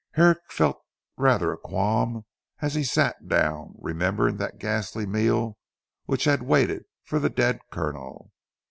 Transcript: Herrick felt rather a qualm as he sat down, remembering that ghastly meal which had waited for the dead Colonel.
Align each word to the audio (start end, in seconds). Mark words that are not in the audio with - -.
Herrick 0.13 0.39
felt 0.51 0.77
rather 1.15 1.53
a 1.53 1.59
qualm 1.59 2.25
as 2.59 2.73
he 2.73 2.83
sat 2.83 3.27
down, 3.27 3.75
remembering 3.77 4.37
that 4.37 4.57
ghastly 4.57 5.05
meal 5.05 5.59
which 6.05 6.23
had 6.23 6.41
waited 6.41 6.85
for 7.03 7.19
the 7.19 7.29
dead 7.29 7.59
Colonel. 7.71 8.31